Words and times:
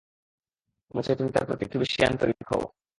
আমি 0.91 1.01
চাই 1.05 1.15
তুমি 1.15 1.31
তার 1.31 1.45
প্রতি 1.47 1.63
একটু 1.65 1.77
বেশি 1.79 1.99
আন্তরিক 2.05 2.39
হও। 2.49 2.63